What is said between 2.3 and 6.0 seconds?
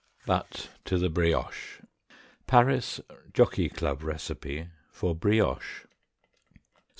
PARIS JOCKEY CLUB RECIPE FOR BRIOCHE.